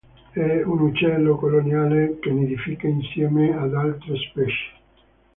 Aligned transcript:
È 0.31 0.63
un 0.63 0.79
uccello 0.79 1.35
coloniale 1.35 2.17
che 2.19 2.31
nidifica 2.31 2.87
insieme 2.87 3.55
ad 3.55 3.75
altre 3.75 4.15
specie. 4.15 4.71